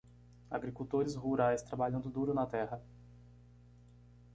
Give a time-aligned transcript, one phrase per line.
[0.49, 2.81] Agricultores rurais trabalhando duro na terra